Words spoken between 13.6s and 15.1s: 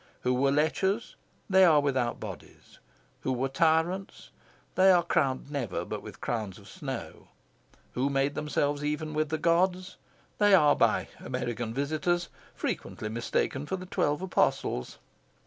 for the Twelve Apostles.